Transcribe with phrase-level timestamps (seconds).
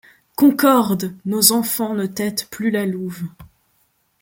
[0.35, 1.13] Concorde!
[1.25, 3.21] Nos enfants ne tettent plus la louve;